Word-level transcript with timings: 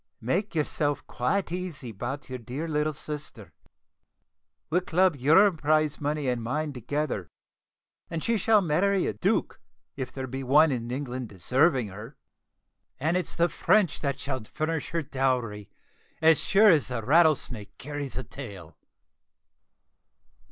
Make 0.21 0.55
yourself 0.55 1.05
quite 1.05 1.51
easy 1.51 1.91
about 1.91 2.27
your 2.27 2.39
dear 2.39 2.67
little 2.67 2.91
sister. 2.91 3.53
We'll 4.71 4.81
club 4.81 5.15
your 5.15 5.51
prize 5.51 6.01
money 6.01 6.27
and 6.27 6.41
mine 6.41 6.73
together, 6.73 7.27
and 8.09 8.23
she 8.23 8.35
shall 8.37 8.61
marry 8.61 9.05
a 9.05 9.13
duke, 9.13 9.61
if 9.95 10.11
there 10.11 10.25
is 10.27 10.43
one 10.43 10.71
in 10.71 10.89
England 10.89 11.29
deserving 11.29 11.89
her; 11.89 12.17
and 12.99 13.15
it's 13.15 13.35
the 13.35 13.47
French 13.47 13.99
that 13.99 14.19
shall 14.19 14.43
furnish 14.43 14.89
her 14.89 15.03
dowry, 15.03 15.69
as 16.19 16.39
sure 16.43 16.69
as 16.69 16.87
the 16.87 17.03
Rattlesnake 17.03 17.77
carries 17.77 18.17
a 18.17 18.23
tail." 18.23 18.79